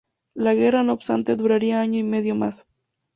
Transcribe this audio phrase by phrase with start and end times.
[0.33, 2.65] La guerra, no obstante, duraría año y medio más.